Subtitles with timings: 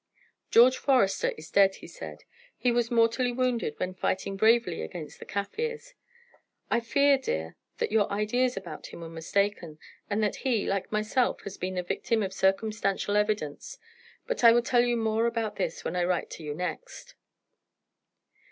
[0.49, 2.23] "George Forester is dead," he said.
[2.57, 5.93] "He was mortally wounded when fighting bravely against the Kaffirs.
[6.71, 9.77] I fear, dear, that your ideas about him were mistaken,
[10.09, 13.77] and that he, like myself, has been the victim of circumstantial evidence;
[14.25, 17.13] but I will tell you more about this when I write to you next."